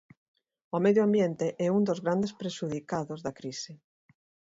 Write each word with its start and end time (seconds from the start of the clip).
O 0.75 0.77
medio 0.85 1.03
ambiente 1.07 1.47
é 1.65 1.67
un 1.77 1.83
dos 1.87 2.01
grandes 2.05 2.35
prexudicados 2.39 3.19
da 3.25 3.35
crise. 3.39 3.71